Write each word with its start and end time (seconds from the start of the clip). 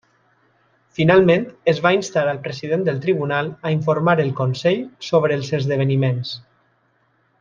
Finalment, 0.99 1.43
es 1.73 1.81
va 1.87 1.91
instar 1.97 2.23
al 2.31 2.39
president 2.47 2.85
del 2.87 2.97
Tribunal 3.03 3.53
a 3.71 3.75
informar 3.75 4.17
el 4.25 4.33
Consell 4.41 4.81
sobre 5.11 5.39
els 5.41 5.53
esdeveniments. 5.59 6.33